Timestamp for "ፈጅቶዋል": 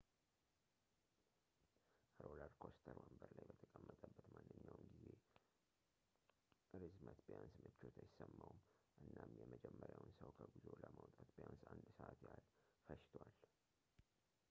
12.87-13.37